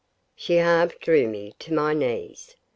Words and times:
She 0.35 0.55
half 0.55 0.99
drew 0.99 1.27
me 1.27 1.53
to 1.59 1.71
my 1.75 1.93
knees. 1.93 2.55